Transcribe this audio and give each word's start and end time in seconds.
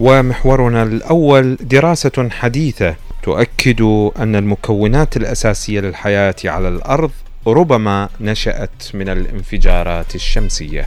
ومحورنا 0.00 0.82
الأول 0.82 1.56
دراسة 1.60 2.28
حديثة 2.30 2.94
تؤكد 3.22 3.80
أن 4.18 4.36
المكونات 4.36 5.16
الأساسية 5.16 5.80
للحياة 5.80 6.34
على 6.44 6.68
الأرض 6.68 7.10
ربما 7.46 8.08
نشأت 8.20 8.82
من 8.94 9.08
الانفجارات 9.08 10.14
الشمسية. 10.14 10.86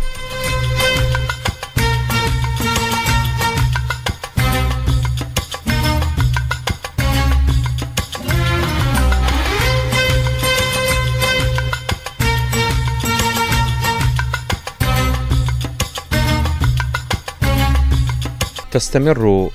تستمر 18.74 19.50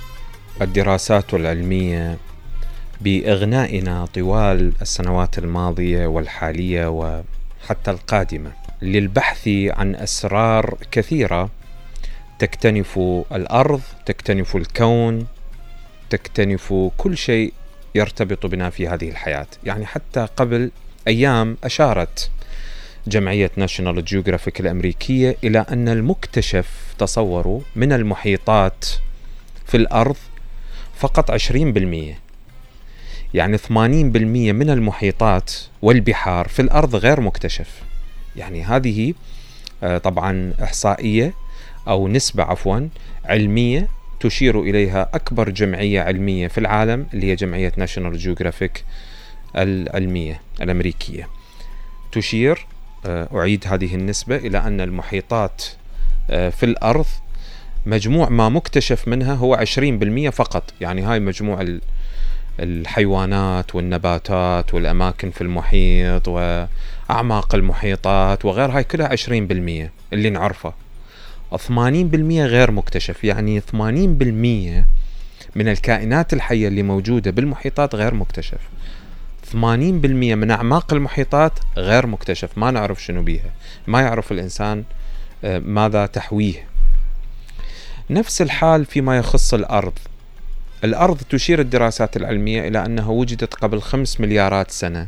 الدراسات 0.62 1.34
العلمية 1.34 2.18
بإغنائنا 3.00 4.06
طوال 4.06 4.72
السنوات 4.82 5.38
الماضية 5.38 6.06
والحالية 6.06 6.86
وحتى 6.86 7.90
القادمة. 7.90 8.52
للبحث 8.82 9.48
عن 9.48 9.95
أسرار 9.95 10.78
كثيرة 10.90 11.50
تكتنف 12.38 12.98
الأرض 13.32 13.80
تكتنف 14.06 14.56
الكون 14.56 15.26
تكتنف 16.10 16.74
كل 16.96 17.16
شيء 17.16 17.52
يرتبط 17.95 18.46
بنا 18.46 18.70
في 18.70 18.88
هذه 18.88 19.09
الحياة. 19.09 19.46
يعني 19.64 19.87
حتى 19.87 20.28
قبل 20.37 20.70
أيام 21.09 21.56
أشارت 21.64 22.30
جمعية 23.06 23.50
ناشونال 23.56 24.04
جيوغرافيك 24.04 24.60
الأمريكية 24.60 25.37
إلى 25.45 25.59
أن 25.59 25.88
المكتشف 25.88 26.95
تصوروا 26.98 27.60
من 27.76 27.93
المحيطات 27.93 28.84
في 29.69 29.77
الأرض 29.77 30.16
فقط 30.97 31.30
20% 31.30 31.35
يعني 33.35 33.59
80% 33.59 33.71
من 33.71 34.71
المحيطات 34.71 35.52
والبحار 35.83 36.49
في 36.49 36.63
الأرض 36.63 36.97
غير 36.97 37.21
مكتشف. 37.21 37.83
يعني 38.37 38.65
هذه 38.65 39.15
آه، 39.83 39.99
طبعا 39.99 40.52
إحصائية 40.63 41.35
أو 41.89 42.09
نسبة 42.09 42.43
عفوا 42.43 42.89
علمية 43.24 43.89
تشير 44.21 44.61
إليها 44.61 45.09
أكبر 45.15 45.51
جمعية 45.51 46.01
علمية 46.01 46.49
في 46.49 46.59
العالم 46.59 47.07
اللي 47.15 47.27
هي 47.27 47.35
جمعية 47.35 47.73
ناشونال 47.77 48.19
جيوغرافيك 48.19 48.85
العلمية 49.57 50.41
الأمريكية. 50.61 51.29
تشير 52.13 52.66
آه، 53.07 53.29
أعيد 53.35 53.65
هذه 53.66 53.95
النسبة 53.95 54.37
إلى 54.37 54.59
أن 54.59 54.80
المحيطات 54.80 55.65
آه، 56.30 56.49
في 56.51 56.66
الأرض 56.66 57.07
مجموع 57.88 58.28
ما 58.28 58.48
مكتشف 58.48 59.08
منها 59.08 59.34
هو 59.34 59.56
20% 59.56 60.28
فقط. 60.28 60.72
يعني 60.80 61.02
هاي 61.02 61.20
مجموع 61.20 61.66
الحيوانات 62.60 63.74
والنباتات 63.74 64.75
والأماكن 64.75 65.31
في 65.31 65.41
المحيط 65.41 66.28
وأعماق 66.28 67.54
المحيطات 67.54 68.44
وغير 68.44 68.70
هاي 68.70 68.84
كلها 68.84 69.16
20% 69.16 69.31
اللي 70.12 70.31
نعرفه 70.31 70.72
80% 71.53 71.56
غير 72.41 72.70
مكتشف. 72.70 73.25
يعني 73.25 73.60
80% 73.60 73.64
من 75.56 75.69
الكائنات 75.69 76.32
الحية 76.32 76.69
اللي 76.69 76.82
موجودة 76.82 77.31
بالمحيطات 77.31 77.94
غير 77.94 78.14
مكتشف. 78.14 78.60
80% 79.53 79.54
من 79.54 80.50
أعماق 80.50 80.94
المحيطات 80.94 81.53
غير 81.76 82.06
مكتشف. 82.06 82.59
ما 82.59 82.70
نعرف 82.70 83.04
شنو 83.04 83.22
بيها. 83.22 83.50
ما 83.86 84.00
يعرف 84.00 84.32
الإنسان 84.32 84.84
آه، 85.44 85.59
ماذا 85.59 86.06
تحويه. 86.06 86.78
نفس 88.10 88.42
الحال 88.42 88.84
فيما 88.84 89.19
يخص 89.19 89.55
الأرض. 89.55 89.93
الأرض 90.84 91.21
تشير 91.31 91.60
الدراسات 91.60 92.16
العلمية 92.16 92.69
إلى 92.69 92.87
أنها 92.87 93.10
وجدت 93.10 93.55
قبل 93.55 93.81
خمس 93.81 94.21
مليارات 94.21 94.71
سنة. 94.71 95.06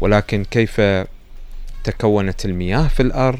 ولكن 0.00 0.44
كيف 0.44 0.80
تكونت 1.84 2.44
المياه 2.44 2.88
في 2.88 3.00
الأرض؟ 3.02 3.38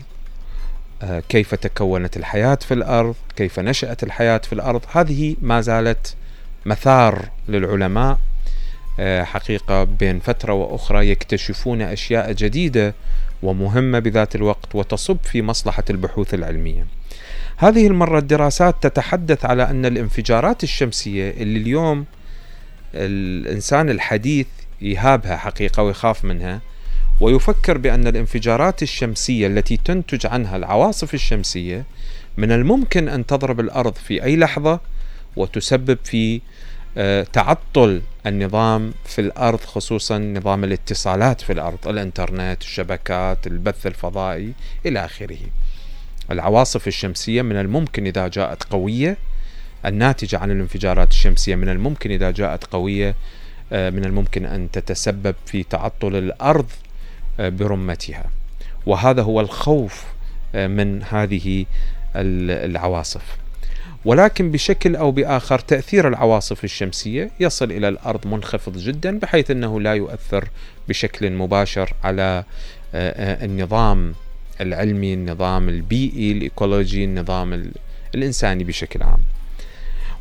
آه، 1.03 1.23
كيف 1.29 1.55
تكونت 1.55 2.17
الحياة 2.17 2.55
في 2.55 2.75
الأرض؟ 2.75 3.15
كيف 3.37 3.61
نشأت 3.61 4.03
الحياة 4.03 4.39
في 4.39 4.53
الأرض؟ 4.53 4.83
هذه 4.93 5.37
ما 5.43 5.61
زالت 5.61 6.15
مثار 6.67 7.29
للعلماء. 7.49 8.19
آه، 9.01 9.25
حقيقة 9.25 9.85
بين 9.85 10.21
فترة 10.21 10.53
وأخرى 10.53 11.11
يكتشفون 11.11 11.83
أشياء 11.83 12.33
جديدة 12.33 12.95
ومهمة 13.43 13.99
بذات 13.99 14.35
الوقت 14.35 14.75
وتصب 14.75 15.19
في 15.25 15.43
مصلحة 15.43 15.85
البحوث 15.91 16.35
العلمية. 16.35 16.98
هذه 17.61 17.87
المرة 17.87 18.19
الدراسات 18.19 18.77
تتحدث 18.81 19.45
على 19.45 19.71
أن 19.71 19.87
الانفجارات 19.87 20.63
الشمسية 20.63 21.31
اللي 21.31 21.59
اليوم 21.59 22.05
الإنسان 22.95 23.91
الحديث 23.91 24.47
يهابها 24.83 25.37
حقيقة 25.37 25.83
ويخاف 25.83 26.25
منها 26.25 26.61
ويفكر 27.21 27.79
بأن 27.79 28.07
الانفجارات 28.07 28.83
الشمسية 28.83 29.47
التي 29.47 29.77
تنتج 29.77 30.27
عنها 30.27 30.57
العواصف 30.57 31.15
الشمسية 31.15 31.85
من 32.37 32.53
الممكن 32.53 33.09
أن 33.09 33.27
تضرب 33.27 33.61
الأرض 33.61 33.95
في 33.95 34.25
أي 34.25 34.37
لحظة 34.37 34.81
وتسبب 35.37 35.99
في 36.05 36.41
آه، 36.99 37.23
تعطل 37.23 38.03
النظام 38.27 38.93
في 39.05 39.21
الأرض 39.21 39.61
خصوصا 39.61 40.19
نظام 40.19 40.65
الاتصالات 40.65 41.41
في 41.41 41.53
الأرض 41.53 41.89
الإنترنت 41.89 42.63
الشبكات 42.63 43.47
البث 43.47 43.87
الفضائي 43.87 44.53
إلى 44.87 45.05
آخره. 45.05 45.39
العواصف 46.31 46.89
الشمسية 46.89 47.43
من 47.43 47.57
الممكن 47.57 48.07
إذا 48.07 48.29
جاءت 48.29 48.63
قوية 48.63 49.17
الناتجة 49.87 50.39
عن 50.39 50.51
الانفجارات 50.51 51.11
الشمسية 51.11 51.55
من 51.55 51.69
الممكن 51.69 52.11
إذا 52.11 52.31
جاءت 52.31 52.65
قوية 52.65 53.15
آه، 53.73 53.91
من 53.91 54.05
الممكن 54.05 54.45
أن 54.45 54.71
تتسبب 54.71 55.35
في 55.47 55.63
تعطل 55.63 56.17
الأرض 56.17 56.67
آه، 57.41 57.49
برمتها. 57.49 58.25
وهذا 58.87 59.23
هو 59.23 59.41
الخوف 59.41 60.05
آه، 60.55 60.67
من 60.67 61.03
هذه 61.03 61.67
العواصف. 62.17 63.37
ولكن 64.05 64.51
بشكل 64.51 64.97
أو 64.97 65.11
بآخر 65.11 65.59
تأثير 65.59 66.09
العواصف 66.09 66.65
الشمسية 66.65 67.31
يصل 67.41 67.73
إلى 67.73 67.89
الأرض 67.89 68.27
منخفض 68.27 68.79
جدا 68.79 69.19
بحيث 69.19 69.51
إنه 69.51 69.81
لا 69.81 69.95
يؤثر 69.95 70.49
بشكل 70.89 71.31
مباشر 71.31 71.93
على 72.05 72.45
النظام 72.95 74.15
العلمي 74.61 75.15
النظام 75.15 75.69
البيئي 75.69 76.33
الإيكولوجي 76.33 77.05
النظام 77.05 77.73
الإنساني 78.15 78.65
بشكل 78.65 79.03
عام. 79.03 79.21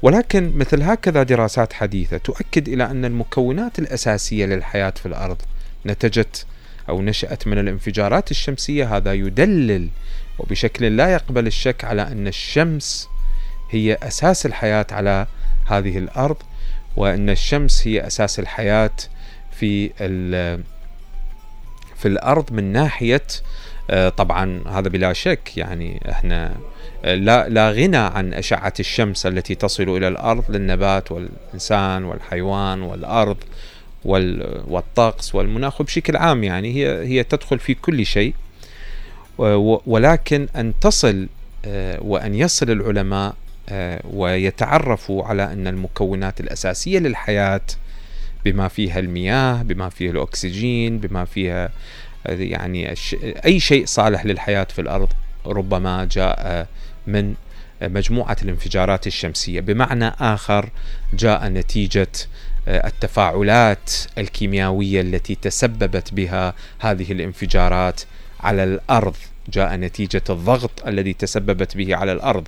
ولكن 0.02 0.58
مثل 0.58 0.82
هكذا 0.82 1.24
دراسات 1.24 1.74
حديثة 1.74 2.18
تؤكد 2.18 2.70
إلى 2.70 2.84
أن 2.86 3.06
المكونات 3.06 3.80
الأساسية 3.80 4.46
للحياة 4.46 4.90
في 4.90 5.06
الأرض 5.06 5.38
نتجت 5.86 6.46
أو 6.90 7.02
نشأت 7.02 7.48
من 7.48 7.58
الانفجارات 7.58 8.32
الشمسية. 8.32 8.98
هذا 8.98 9.14
يدلل 9.14 9.90
وبشكل 10.40 10.98
لا 10.98 11.14
يقبل 11.14 11.48
الشك 11.48 11.84
على 11.84 12.02
أن 12.02 12.28
الشمس 12.28 13.08
هي 13.72 13.98
أساس 14.04 14.46
الحياة 14.46 14.88
على 14.92 15.28
هذه 15.66 15.98
الأرض 15.98 16.38
وأن 16.96 17.30
الشمس 17.30 17.88
هي 17.88 18.08
أساس 18.08 18.40
الحياة 18.40 18.92
في 19.52 19.90
في 21.98 22.08
الأرض 22.08 22.52
من 22.52 22.64
ناحية 22.64 23.16
آه، 23.16 23.42
طبعا 24.10 24.62
هذا 24.68 24.90
بلا 24.90 25.14
شك 25.14 25.58
يعني 25.58 26.02
إحنا 26.10 26.56
آه، 27.06 27.16
لا 27.16 27.50
لا 27.50 27.72
غنى 27.72 27.98
عن 27.98 28.34
أشعة 28.34 28.74
الشمس 28.80 29.26
التي 29.26 29.56
تصل 29.56 29.98
إلى 29.98 30.08
الأرض 30.08 30.52
للنبات 30.52 31.12
والإنسان 31.12 32.04
والحيوان 32.04 32.82
والأرض 32.82 33.38
والطقس 34.06 35.36
والمناخ 35.36 35.82
بشكل 35.82 36.18
عام 36.18 36.44
يعني 36.44 36.76
هي 36.76 37.08
هي 37.08 37.24
تدخل 37.24 37.60
في 37.60 37.74
كل 37.74 38.06
شيء. 38.06 38.34
ولكن 39.88 40.48
أن 40.56 40.74
تصل 40.82 41.28
آه، 41.66 42.00
وأن 42.02 42.36
يصل 42.36 42.72
العلماء 42.72 43.36
ويتعرفوا 44.04 45.24
على 45.26 45.44
أن 45.44 45.68
المكونات 45.68 46.40
الأساسية 46.40 47.00
للحياة 47.00 47.62
بما 48.46 48.68
فيها 48.68 49.00
المياه 49.00 49.62
بما 49.62 49.90
فيها 49.90 50.12
الأكسجين 50.12 50.98
بما 50.98 51.26
فيها 51.26 51.70
يعني 52.26 52.96
أي 53.46 53.60
شيء 53.60 53.86
صالح 53.86 54.26
للحياة 54.26 54.68
في 54.76 54.82
الأرض 54.82 55.10
ربما 55.46 56.08
جاء 56.12 56.68
من 57.08 57.34
مجموعة 57.82 58.38
الانفجارات 58.44 59.08
الشمسية. 59.08 59.60
بمعنى 59.60 60.08
آخر 60.08 60.70
جاء 61.14 61.48
نتيجة 61.48 62.08
التفاعلات 62.68 63.92
الكيميائية 64.18 65.02
التي 65.02 65.36
تسببت 65.36 66.14
بها 66.14 66.54
هذه 66.80 67.12
الانفجارات 67.12 68.02
على 68.40 68.64
الأرض. 68.64 69.16
جاء 69.50 69.76
نتيجة 69.76 70.24
الضغط 70.30 70.88
الذي 70.88 71.14
تسببت 71.14 71.78
به 71.78 71.96
على 71.96 72.12
الأرض. 72.12 72.48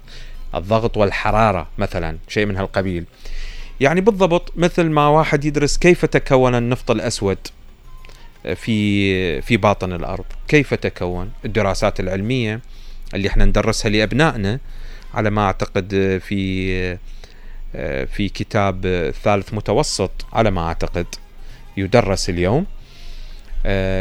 الضغط 0.56 0.98
والحرارة 0.98 1.68
مثلا 1.78 2.18
شيء 2.28 2.46
من 2.46 2.58
هالقبيل. 2.58 3.06
يعني 3.80 4.02
بالضبط 4.02 4.52
مثل 4.56 4.84
ما 4.84 5.08
واحد 5.08 5.46
يدرس 5.46 5.78
كيف 5.78 6.06
تكون 6.06 6.56
النفط 6.56 6.92
الأسود. 6.92 7.38
في 8.56 9.42
في 9.42 9.58
باطن 9.58 9.94
الأرض. 9.94 10.26
كيف 10.48 10.74
تكون؟ 10.74 11.32
الدراسات 11.46 12.00
العلمية 12.00 12.62
اللي 13.14 13.28
إحنا 13.28 13.46
ندرسها 13.46 13.90
لأبنائنا 13.90 14.60
على 15.14 15.30
ما 15.30 15.42
أعتقد 15.46 16.20
في 16.26 16.98
في 18.06 18.30
كتاب 18.30 19.12
ثالث 19.24 19.54
متوسط 19.54 20.12
على 20.34 20.52
ما 20.52 20.68
أعتقد 20.68 21.06
يدرس 21.78 22.30
اليوم. 22.30 22.66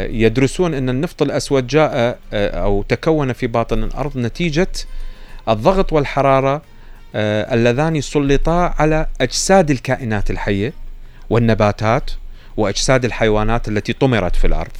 يدرسون 0.05 0.73
أن 0.73 0.89
النفط 0.89 1.21
الأسود 1.21 1.67
جاء 1.67 2.19
أو 2.33 2.83
تكون 2.83 3.33
في 3.33 3.47
باطن 3.47 3.83
الأرض 3.83 4.17
نتيجة 4.17 4.71
الضغط 5.49 5.93
والحرارة 5.93 6.61
اللذان 7.15 8.01
سلطا 8.01 8.73
على 8.79 9.07
أجساد 9.21 9.71
الكائنات 9.71 10.31
الحية 10.31 10.73
والنباتات 11.29 12.11
وأجساد 12.59 13.05
الحيوانات 13.05 13.67
التي 13.67 13.93
طمرت 13.93 14.35
في 14.35 14.47
الأرض. 14.47 14.71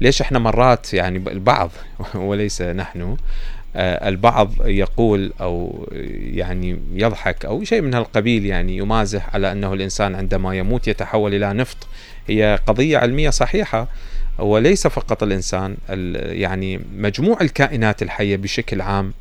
ليش 0.00 0.20
إحنا 0.20 0.38
مرات 0.38 0.94
يعني 0.94 1.18
البعض 1.30 1.70
وليس 2.14 2.62
نحن 2.62 3.16
آه، 3.76 4.08
البعض 4.08 4.52
يقول 4.64 5.32
أو 5.40 5.88
يعني 6.34 6.78
يضحك 6.92 7.44
أو 7.44 7.64
شيء 7.64 7.80
من 7.80 7.94
هالقبيل 7.94 8.46
يعني 8.46 8.76
يمازح 8.76 9.34
على 9.34 9.52
أنه 9.52 9.72
الإنسان 9.72 10.14
عندما 10.14 10.56
يموت 10.56 10.88
يتحول 10.88 11.34
إلى 11.34 11.52
نفط. 11.52 11.76
هي 12.28 12.58
قضية 12.66 12.98
علمية 12.98 13.30
صحيحة 13.30 13.88
وليس 14.38 14.86
فقط 14.86 15.22
الإنسان 15.22 15.76
يعني 16.14 16.80
مجموع 16.96 17.38
الكائنات 17.40 18.02
الحية 18.02 18.36
بشكل 18.36 18.80
عام 18.80 19.12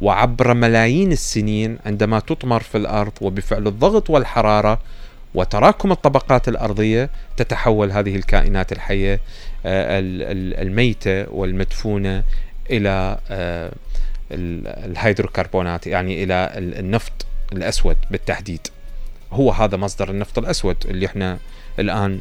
وعبر 0.00 0.54
ملايين 0.54 1.12
السنين 1.12 1.78
عندما 1.86 2.20
تطمر 2.20 2.60
في 2.60 2.78
الأرض 2.78 3.12
وبفعل 3.20 3.66
الضغط 3.66 4.10
والحرارة 4.10 4.78
وتراكم 5.34 5.92
الطبقات 5.92 6.48
الأرضية 6.48 7.10
تتحول 7.36 7.92
هذه 7.92 8.16
الكائنات 8.16 8.72
الحية 8.72 9.20
آه، 9.66 10.00
الميتة 10.62 11.32
والمدفونة 11.32 12.22
إلى 12.70 13.18
آه، 13.30 13.72
الهيدروكربونات 14.32 15.86
يعني 15.86 16.24
إلى 16.24 16.50
النفط 16.56 17.26
الأسود 17.52 17.96
بالتحديد. 18.10 18.66
هو 19.32 19.50
هذا 19.50 19.76
مصدر 19.76 20.10
النفط 20.10 20.38
الأسود 20.38 20.76
اللي 20.86 21.06
إحنا 21.06 21.38
الآن 21.78 22.20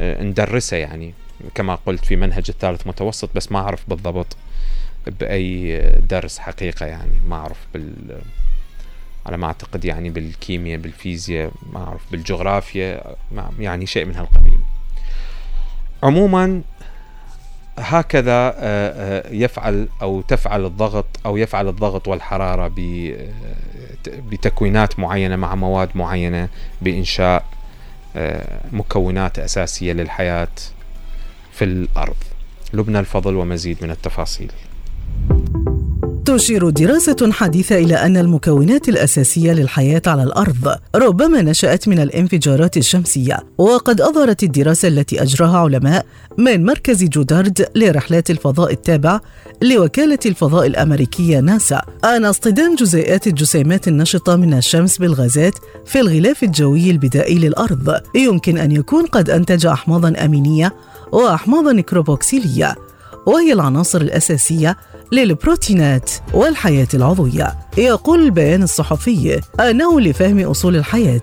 آه، 0.00 0.22
ندرسه 0.22 0.76
يعني. 0.76 1.14
كما 1.54 1.74
قلت 1.74 2.04
في 2.04 2.16
منهج 2.16 2.44
الثالث 2.48 2.86
متوسط 2.86 3.30
بس 3.34 3.52
ما 3.52 3.58
أعرف 3.58 3.84
بالضبط 3.88 4.36
بأي 5.06 5.78
درس 6.08 6.38
حقيقة 6.38 6.86
يعني. 6.86 7.20
ما 7.28 7.36
أعرف 7.36 7.58
بال 7.74 8.20
على 9.26 9.36
ما 9.36 9.46
أعتقد 9.46 9.84
يعني 9.84 10.10
بالكيمياء 10.10 10.78
بالفيزياء 10.78 11.52
ما 11.72 11.84
أعرف 11.84 12.00
بالجغرافيا 12.12 13.16
يعني 13.58 13.86
شيء 13.86 14.04
من 14.04 14.16
هالقبيل 14.16 14.58
عموما 16.02 16.62
هكذا 17.78 18.32
آه، 18.32 18.52
آه، 18.58 19.32
يفعل 19.32 19.88
أو 20.02 20.20
تفعل 20.20 20.64
الضغط 20.64 21.06
أو 21.26 21.36
يفعل 21.36 21.68
الضغط 21.68 22.08
والحرارة 22.08 22.66
آه، 22.66 22.70
بتكوينات 24.08 24.98
معينة 24.98 25.36
مع 25.36 25.54
مواد 25.54 25.88
معينة 25.94 26.48
بإنشاء 26.82 27.44
مكونات 28.72 29.38
أساسية 29.38 29.92
للحياة 29.92 30.48
في 31.52 31.64
الأرض. 31.64 32.16
لبنى 32.72 33.00
الفضل 33.00 33.36
ومزيد 33.36 33.84
من 33.84 33.90
التفاصيل. 33.90 34.52
تشير 36.36 36.70
دراسة 36.70 37.32
حديثة 37.32 37.78
إلى 37.78 37.94
أن 37.94 38.16
المكونات 38.16 38.88
الأساسية 38.88 39.52
للحياة 39.52 40.02
على 40.06 40.22
الأرض 40.22 40.76
ربما 40.94 41.42
نشأت 41.42 41.88
من 41.88 41.98
الانفجارات 41.98 42.76
الشمسية، 42.76 43.38
وقد 43.58 44.00
أظهرت 44.00 44.42
الدراسة 44.42 44.88
التي 44.88 45.22
أجراها 45.22 45.58
علماء 45.58 46.06
من 46.38 46.64
مركز 46.64 47.04
جودارد 47.04 47.66
لرحلات 47.74 48.30
الفضاء 48.30 48.72
التابع 48.72 49.20
لوكالة 49.62 50.18
الفضاء 50.26 50.66
الأمريكية 50.66 51.40
ناسا 51.40 51.82
أن 52.04 52.24
اصطدام 52.24 52.74
جزيئات 52.74 53.26
الجسيمات 53.26 53.88
النشطة 53.88 54.36
من 54.36 54.54
الشمس 54.54 54.98
بالغازات 54.98 55.54
في 55.86 56.00
الغلاف 56.00 56.42
الجوي 56.42 56.90
البدائي 56.90 57.38
للأرض 57.38 58.00
يمكن 58.14 58.58
أن 58.58 58.72
يكون 58.72 59.06
قد 59.06 59.30
أنتج 59.30 59.66
أحماضا 59.66 60.24
أمينية 60.24 60.74
وأحماضا 61.12 61.72
نيكروبوكسيلية 61.72 62.76
وهي 63.26 63.52
العناصر 63.52 64.00
الأساسية 64.00 64.76
للبروتينات 65.12 66.10
والحياة 66.34 66.88
العضوية. 66.94 67.54
يقول 67.78 68.20
البيان 68.22 68.62
الصحفي 68.62 69.40
أنه 69.60 70.00
لفهم 70.00 70.40
أصول 70.40 70.76
الحياة 70.76 71.20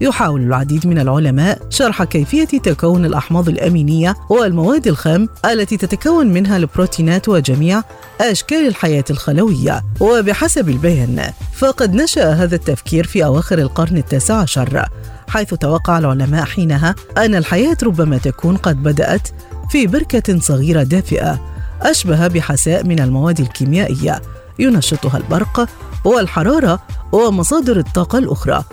يحاول 0.00 0.40
العديد 0.40 0.86
من 0.86 0.98
العلماء 0.98 1.58
شرح 1.70 2.04
كيفية 2.04 2.44
تكون 2.44 3.04
الأحماض 3.04 3.48
الأمينية 3.48 4.14
والمواد 4.30 4.86
الخام 4.86 5.28
التي 5.44 5.76
تتكون 5.76 6.26
منها 6.26 6.56
البروتينات 6.56 7.28
وجميع 7.28 7.82
أشكال 8.20 8.66
الحياة 8.66 9.04
الخلوية. 9.10 9.82
وبحسب 10.00 10.68
البيان 10.68 11.32
فقد 11.54 11.94
نشأ 11.94 12.32
هذا 12.32 12.54
التفكير 12.54 13.06
في 13.06 13.24
أواخر 13.24 13.58
القرن 13.58 13.96
التاسع 13.96 14.34
عشر 14.34 14.84
حيث 15.28 15.54
توقع 15.54 15.98
العلماء 15.98 16.44
حينها 16.44 16.94
أن 17.18 17.34
الحياة 17.34 17.76
ربما 17.82 18.18
تكون 18.18 18.56
قد 18.56 18.82
بدأت 18.82 19.28
في 19.70 19.86
بركة 19.86 20.40
صغيرة 20.40 20.82
دافئة 20.82 21.40
أشبه 21.82 22.26
بحساء 22.26 22.84
من 22.84 23.00
المواد 23.00 23.40
الكيميائية 23.40 24.22
ينشطها 24.58 25.16
البرق 25.16 25.68
والحرارة 26.04 26.80
ومصادر 27.12 27.78
الطاقة 27.78 28.18
الأخرى 28.18 28.64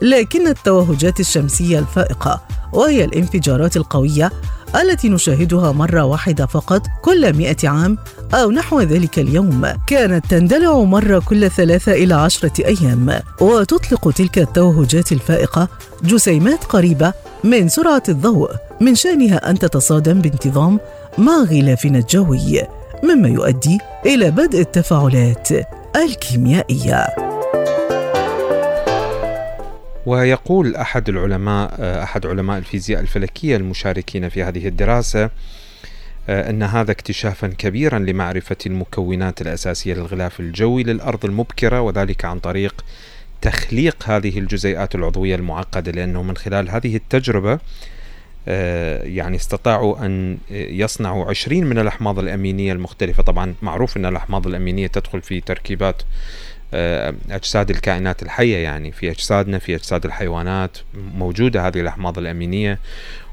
30% 0.00 0.02
لكن 0.02 0.46
التوهجات 0.48 1.20
الشمسية 1.20 1.78
الفائقة 1.78 2.42
وهي 2.72 3.04
الانفجارات 3.04 3.76
القوية 3.76 4.32
التي 4.76 5.08
نشاهدها 5.08 5.72
مرة 5.72 6.04
واحدة 6.04 6.46
فقط 6.46 6.86
كل 7.02 7.36
مئة 7.36 7.68
عام 7.68 7.98
أو 8.34 8.50
نحو 8.50 8.80
ذلك 8.80 9.18
اليوم. 9.18 9.66
كانت 9.86 10.26
تندلع 10.26 10.78
مرة 10.82 11.18
كل 11.18 11.50
ثلاثة 11.50 11.92
إلى 11.92 12.14
عشرة 12.14 12.52
أيام. 12.66 13.20
وتطلق 13.40 14.10
تلك 14.10 14.38
التوهجات 14.38 15.12
الفائقة 15.12 15.68
جسيمات 16.04 16.64
قريبة 16.64 17.12
من 17.44 17.68
سرعة 17.68 18.02
الضوء 18.08 18.50
من 18.80 18.94
شأنها 18.94 19.50
أن 19.50 19.58
تتصادم 19.58 20.20
بانتظام 20.20 20.80
مع 21.18 21.42
غلافنا 21.42 21.98
الجوي 21.98 22.62
مما 23.04 23.28
يؤدي 23.28 23.78
إلى 24.06 24.30
بدء 24.30 24.60
التفاعلات 24.60 25.48
الكيميائية. 25.96 27.29
ويقول 30.06 30.76
أحد 30.76 31.08
العلماء 31.08 31.74
أحد 32.02 32.26
علماء 32.26 32.58
الفيزياء 32.58 33.00
الفلكية 33.00 33.56
المشاركين 33.56 34.28
في 34.28 34.42
هذه 34.42 34.68
الدراسة 34.68 35.30
أن 36.28 36.62
هذا 36.62 36.90
اكتشافا 36.90 37.46
كبيرا 37.46 37.98
لمعرفة 37.98 38.56
المكونات 38.66 39.42
الأساسية 39.42 39.94
للغلاف 39.94 40.40
الجوي 40.40 40.82
للأرض 40.82 41.24
المبكرة 41.24 41.80
وذلك 41.80 42.24
عن 42.24 42.38
طريق 42.38 42.84
تخليق 43.40 43.96
هذه 44.04 44.38
الجزيئات 44.38 44.94
العضوية 44.94 45.34
المعقدة 45.34 45.92
لأنه 45.92 46.22
من 46.22 46.36
خلال 46.36 46.70
هذه 46.70 46.96
التجربة 46.96 47.58
آه، 48.48 49.02
يعني 49.02 49.36
استطاعوا 49.36 50.06
أن 50.06 50.38
يصنعوا 50.50 51.24
20 51.30 51.64
من 51.64 51.78
الأحماض 51.78 52.18
الأمينية 52.18 52.72
المختلفة. 52.72 53.22
طبعا 53.22 53.54
معروف 53.62 53.96
أن 53.96 54.06
الأحماض 54.06 54.46
الأمينية 54.46 54.86
تدخل 54.86 55.22
في 55.22 55.40
تركيبات 55.40 56.02
آه، 56.02 56.06
أجساد 57.30 57.70
الكائنات 57.70 58.22
الحية 58.22 58.56
يعني. 58.56 58.92
في 58.92 59.10
أجسادنا 59.10 59.58
في 59.58 59.74
أجساد 59.74 60.04
الحيوانات 60.04 60.78
موجودة 60.94 61.66
هذه 61.66 61.80
الأحماض 61.80 62.18
الأمينية. 62.18 62.78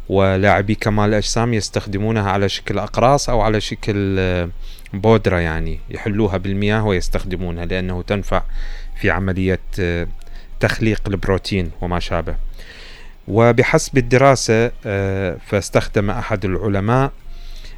ولاعبي 0.10 0.76
كمال 0.76 1.10
الأجسام 1.10 1.54
يستخدمونها 1.54 2.32
على 2.32 2.50
شكل 2.50 2.80
أقراص 2.80 3.30
أو 3.30 3.42
على 3.42 3.62
شكل 3.62 4.16
آه، 4.20 4.50
بودرة 4.94 5.38
يعني 5.38 5.80
يحلوها 5.90 6.38
بالمياه 6.38 6.86
ويستخدمونها 6.86 7.66
لأنه 7.66 8.02
تنفع 8.02 8.44
في 9.02 9.10
عملية 9.10 9.60
آه، 9.80 10.08
تخليق 10.60 11.02
البروتين 11.08 11.72
وما 11.82 12.00
شابه. 12.00 12.36
وبحسب 13.28 13.98
الدراسة 13.98 14.72
فاستخدم 15.38 16.10
أحد 16.10 16.46
العلماء 16.46 17.12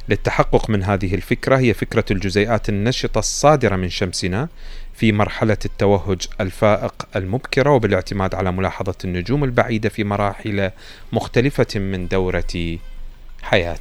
للتحقق 0.08 0.70
من 0.70 0.82
هذه 0.82 1.14
الفكرة. 1.14 1.58
هي 1.58 1.74
فكرة 1.74 2.04
الجزيئات 2.10 2.68
النشطة 2.68 3.18
الصادرة 3.18 3.76
من 3.76 3.88
شمسنا 3.88 4.48
في 5.00 5.12
مرحلة 5.12 5.56
التوهج 5.64 6.26
الفائق 6.40 6.94
المبكرة 7.16 7.70
وبالاعتماد 7.70 8.34
على 8.34 8.52
ملاحظة 8.52 8.94
النجوم 9.04 9.44
البعيدة 9.44 9.88
في 9.88 10.04
مراحل 10.04 10.70
مختلفة 11.12 11.80
من 11.80 12.08
دورة 12.08 12.78
حياة. 13.42 13.78